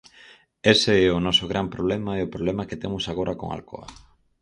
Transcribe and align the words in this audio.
Ese 0.73 0.93
é 1.07 1.09
o 1.17 1.23
noso 1.25 1.45
gran 1.51 1.67
problema 1.75 2.11
e 2.15 2.21
o 2.23 2.31
problema 2.33 2.67
que 2.69 2.79
temos 2.83 3.03
agora 3.11 3.37
con 3.39 3.47
Alcoa. 3.55 3.87